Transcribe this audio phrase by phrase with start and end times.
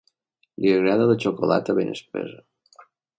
[0.63, 2.41] Li agrada la xocolata ben espessa.